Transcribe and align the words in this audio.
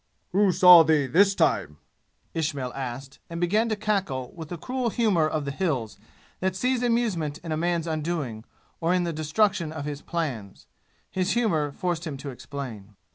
"Who 0.31 0.51
saw 0.51 0.81
thee 0.81 1.05
this 1.05 1.35
time?" 1.35 1.77
Ismail 2.33 2.71
asked, 2.73 3.19
and 3.29 3.39
began 3.39 3.69
to 3.69 3.75
cackle 3.75 4.33
with 4.35 4.49
the 4.49 4.57
cruel 4.57 4.89
humor 4.89 5.27
of 5.27 5.45
the 5.45 5.51
"Hills," 5.51 5.99
that 6.39 6.55
sees 6.55 6.81
amusement 6.81 7.37
in 7.43 7.51
a 7.51 7.55
man's 7.55 7.85
undoing, 7.85 8.43
or 8.79 8.95
in 8.95 9.03
the 9.03 9.13
destruction 9.13 9.71
of 9.71 9.85
his 9.85 10.01
plans. 10.01 10.65
His 11.11 11.33
humor 11.33 11.71
forced 11.71 12.07
him 12.07 12.17
to 12.17 12.31
explain. 12.31 12.95